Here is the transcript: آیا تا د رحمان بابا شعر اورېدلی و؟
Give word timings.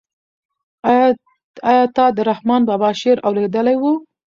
آیا 1.69 1.85
تا 1.95 2.05
د 2.17 2.19
رحمان 2.29 2.61
بابا 2.69 2.89
شعر 3.01 3.17
اورېدلی 3.27 3.75
و؟ 3.79 3.83